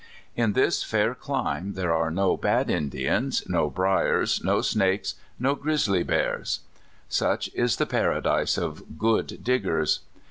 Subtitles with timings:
[0.35, 6.01] In this fair clime there are no bad Indians, no briers, no snakes, no grizzly
[6.01, 6.61] bears.
[7.07, 9.99] Such is the paradise of good Diggers.